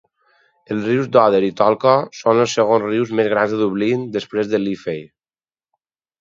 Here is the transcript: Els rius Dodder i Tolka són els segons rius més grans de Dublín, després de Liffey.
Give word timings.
Els 0.75 0.85
rius 0.91 1.09
Dodder 1.17 1.41
i 1.49 1.51
Tolka 1.59 1.93
són 2.19 2.39
els 2.45 2.55
segons 2.61 2.87
rius 2.93 3.13
més 3.21 3.29
grans 3.35 3.53
de 3.55 3.61
Dublín, 3.61 4.07
després 4.17 4.51
de 4.55 4.63
Liffey. 4.65 5.07